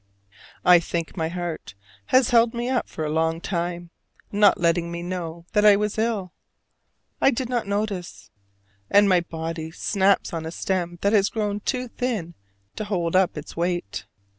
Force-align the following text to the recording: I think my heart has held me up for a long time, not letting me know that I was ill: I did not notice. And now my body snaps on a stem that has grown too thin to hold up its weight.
I 0.65 0.79
think 0.79 1.15
my 1.15 1.27
heart 1.29 1.75
has 2.07 2.31
held 2.31 2.55
me 2.55 2.69
up 2.69 2.89
for 2.89 3.05
a 3.05 3.11
long 3.11 3.39
time, 3.39 3.91
not 4.31 4.59
letting 4.59 4.91
me 4.91 5.03
know 5.03 5.45
that 5.53 5.63
I 5.63 5.75
was 5.75 5.99
ill: 5.99 6.33
I 7.21 7.29
did 7.29 7.49
not 7.49 7.67
notice. 7.67 8.31
And 8.89 9.05
now 9.05 9.09
my 9.09 9.21
body 9.21 9.69
snaps 9.69 10.33
on 10.33 10.43
a 10.47 10.51
stem 10.51 10.97
that 11.03 11.13
has 11.13 11.29
grown 11.29 11.59
too 11.59 11.87
thin 11.87 12.33
to 12.77 12.85
hold 12.85 13.15
up 13.15 13.37
its 13.37 13.55
weight. 13.55 14.07